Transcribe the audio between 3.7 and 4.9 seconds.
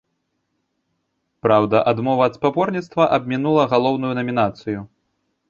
галоўную намінацыю.